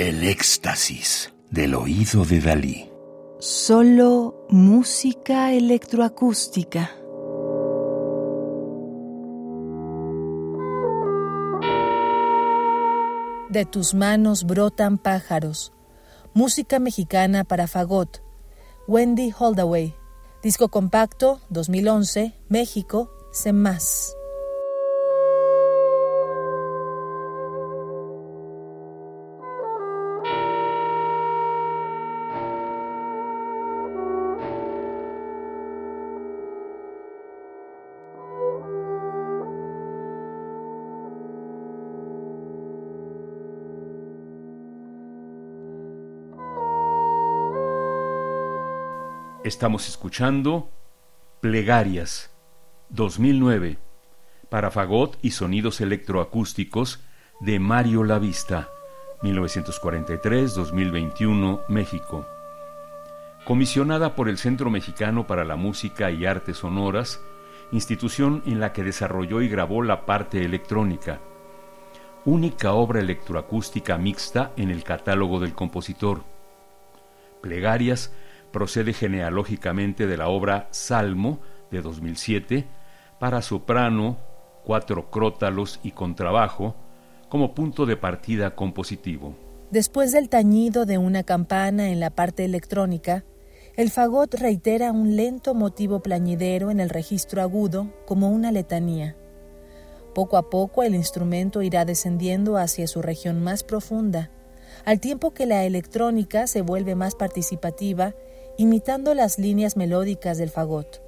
El 0.00 0.22
éxtasis 0.22 1.34
del 1.50 1.74
oído 1.74 2.24
de 2.24 2.40
Dalí. 2.40 2.88
Solo 3.40 4.46
música 4.48 5.52
electroacústica. 5.52 6.92
De 13.50 13.66
tus 13.68 13.92
manos 13.94 14.44
brotan 14.44 14.98
pájaros. 14.98 15.72
Música 16.32 16.78
mexicana 16.78 17.42
para 17.42 17.66
fagot. 17.66 18.22
Wendy 18.86 19.34
Holdaway. 19.36 19.96
Disco 20.44 20.68
compacto 20.68 21.40
2011, 21.50 22.36
México, 22.48 23.10
más. 23.52 24.14
Estamos 49.48 49.88
escuchando 49.88 50.70
Plegarias 51.40 52.30
2009 52.90 53.78
para 54.50 54.70
fagot 54.70 55.16
y 55.22 55.30
sonidos 55.30 55.80
electroacústicos 55.80 57.02
de 57.40 57.58
Mario 57.58 58.04
Lavista 58.04 58.68
1943-2021 59.22 61.62
México. 61.70 62.26
Comisionada 63.46 64.14
por 64.14 64.28
el 64.28 64.36
Centro 64.36 64.68
Mexicano 64.68 65.26
para 65.26 65.46
la 65.46 65.56
Música 65.56 66.10
y 66.10 66.26
Artes 66.26 66.58
Sonoras, 66.58 67.18
institución 67.72 68.42
en 68.44 68.60
la 68.60 68.74
que 68.74 68.84
desarrolló 68.84 69.40
y 69.40 69.48
grabó 69.48 69.82
la 69.82 70.04
parte 70.04 70.44
electrónica. 70.44 71.20
Única 72.26 72.74
obra 72.74 73.00
electroacústica 73.00 73.96
mixta 73.96 74.52
en 74.58 74.70
el 74.70 74.84
catálogo 74.84 75.40
del 75.40 75.54
compositor. 75.54 76.22
Plegarias 77.40 78.12
procede 78.52 78.92
genealógicamente 78.92 80.06
de 80.06 80.16
la 80.16 80.28
obra 80.28 80.68
Salmo 80.70 81.40
de 81.70 81.82
2007 81.82 82.66
para 83.18 83.42
soprano, 83.42 84.18
cuatro 84.64 85.10
crótalos 85.10 85.80
y 85.82 85.92
contrabajo 85.92 86.74
como 87.28 87.54
punto 87.54 87.86
de 87.86 87.96
partida 87.96 88.54
compositivo. 88.54 89.34
Después 89.70 90.12
del 90.12 90.28
tañido 90.28 90.86
de 90.86 90.96
una 90.98 91.24
campana 91.24 91.90
en 91.90 92.00
la 92.00 92.10
parte 92.10 92.44
electrónica, 92.44 93.24
el 93.76 93.90
fagot 93.90 94.34
reitera 94.34 94.92
un 94.92 95.14
lento 95.14 95.54
motivo 95.54 96.00
plañidero 96.00 96.70
en 96.70 96.80
el 96.80 96.88
registro 96.88 97.42
agudo 97.42 97.92
como 98.06 98.30
una 98.30 98.50
letanía. 98.50 99.16
Poco 100.14 100.36
a 100.36 100.50
poco 100.50 100.82
el 100.82 100.94
instrumento 100.94 101.62
irá 101.62 101.84
descendiendo 101.84 102.56
hacia 102.56 102.88
su 102.88 103.02
región 103.02 103.42
más 103.42 103.62
profunda, 103.62 104.30
al 104.84 105.00
tiempo 105.00 105.32
que 105.32 105.46
la 105.46 105.64
electrónica 105.64 106.46
se 106.46 106.62
vuelve 106.62 106.94
más 106.94 107.14
participativa 107.14 108.14
imitando 108.58 109.14
las 109.14 109.38
líneas 109.38 109.76
melódicas 109.76 110.36
del 110.36 110.50
fagot. 110.50 111.00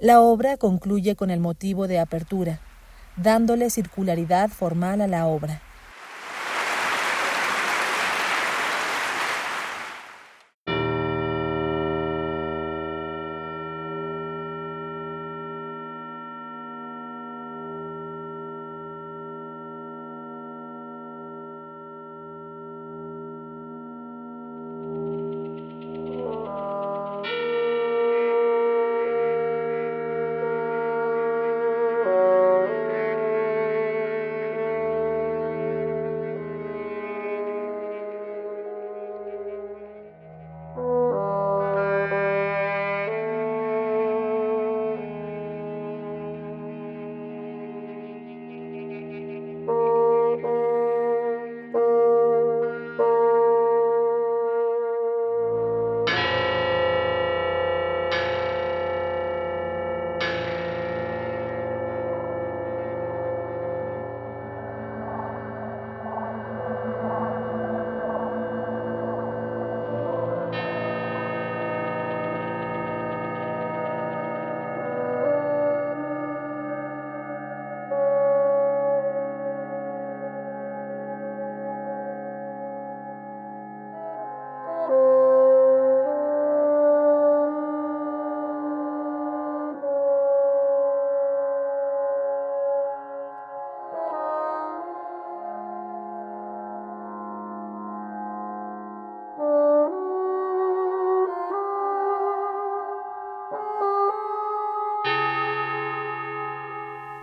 La 0.00 0.20
obra 0.20 0.56
concluye 0.56 1.16
con 1.16 1.28
el 1.30 1.40
motivo 1.40 1.88
de 1.88 1.98
apertura, 1.98 2.60
dándole 3.16 3.68
circularidad 3.68 4.48
formal 4.48 5.00
a 5.00 5.08
la 5.08 5.26
obra. 5.26 5.60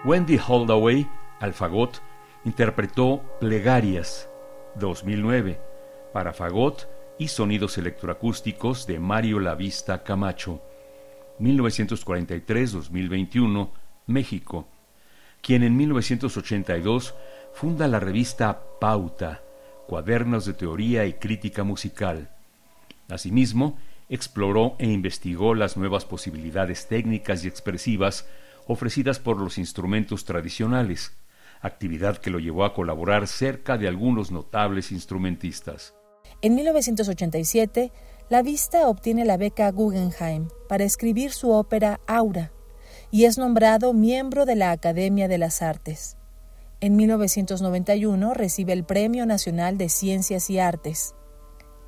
Wendy 0.05 0.37
Holdaway, 0.37 1.09
al 1.39 1.53
fagot, 1.55 1.99
interpretó 2.43 3.23
Plegarias 3.39 4.29
2009 4.75 5.59
para 6.13 6.31
fagot 6.31 6.87
y 7.17 7.29
sonidos 7.29 7.79
electroacústicos 7.79 8.85
de 8.85 8.99
Mario 8.99 9.39
Lavista 9.39 10.03
Camacho 10.03 10.61
1943-2021 11.39 13.71
México, 14.05 14.67
quien 15.41 15.63
en 15.63 15.75
1982 15.75 17.15
funda 17.53 17.87
la 17.87 17.99
revista 17.99 18.61
Pauta, 18.79 19.41
Cuadernos 19.87 20.45
de 20.45 20.53
Teoría 20.53 21.07
y 21.07 21.13
Crítica 21.13 21.63
Musical. 21.63 22.29
Asimismo, 23.09 23.79
exploró 24.07 24.75
e 24.77 24.85
investigó 24.85 25.55
las 25.55 25.77
nuevas 25.77 26.05
posibilidades 26.05 26.87
técnicas 26.87 27.43
y 27.43 27.47
expresivas 27.47 28.27
ofrecidas 28.67 29.19
por 29.19 29.39
los 29.39 29.57
instrumentos 29.57 30.25
tradicionales, 30.25 31.13
actividad 31.61 32.17
que 32.17 32.29
lo 32.29 32.39
llevó 32.39 32.65
a 32.65 32.73
colaborar 32.73 33.27
cerca 33.27 33.77
de 33.77 33.87
algunos 33.87 34.31
notables 34.31 34.91
instrumentistas. 34.91 35.93
En 36.41 36.55
1987, 36.55 37.91
la 38.29 38.41
Vista 38.41 38.87
obtiene 38.87 39.25
la 39.25 39.37
beca 39.37 39.69
Guggenheim 39.71 40.49
para 40.67 40.83
escribir 40.83 41.31
su 41.31 41.51
ópera 41.51 41.99
Aura 42.07 42.51
y 43.11 43.25
es 43.25 43.37
nombrado 43.37 43.93
miembro 43.93 44.45
de 44.45 44.55
la 44.55 44.71
Academia 44.71 45.27
de 45.27 45.37
las 45.37 45.61
Artes. 45.61 46.17
En 46.81 46.95
1991 46.95 48.33
recibe 48.33 48.73
el 48.73 48.83
Premio 48.83 49.25
Nacional 49.25 49.77
de 49.77 49.89
Ciencias 49.89 50.49
y 50.49 50.59
Artes. 50.59 51.15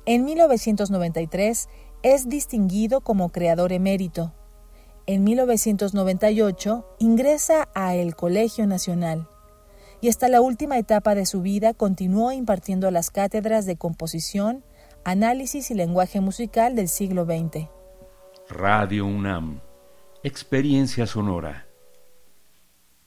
En 0.06 0.24
1993 0.24 1.68
es 2.02 2.28
distinguido 2.28 3.00
como 3.00 3.30
creador 3.30 3.72
emérito 3.72 4.32
en 5.08 5.24
1998 5.24 6.84
ingresa 6.98 7.70
a 7.74 7.94
el 7.94 8.14
Colegio 8.14 8.66
Nacional 8.66 9.26
y 10.02 10.10
hasta 10.10 10.28
la 10.28 10.42
última 10.42 10.76
etapa 10.76 11.14
de 11.14 11.24
su 11.24 11.40
vida 11.40 11.72
continuó 11.72 12.30
impartiendo 12.30 12.90
las 12.90 13.10
cátedras 13.10 13.64
de 13.64 13.76
composición, 13.76 14.64
análisis 15.04 15.70
y 15.70 15.74
lenguaje 15.74 16.20
musical 16.20 16.76
del 16.76 16.88
siglo 16.88 17.24
XX. 17.24 17.68
Radio 18.50 19.06
UNAM, 19.06 19.62
experiencia 20.22 21.06
sonora. 21.06 21.67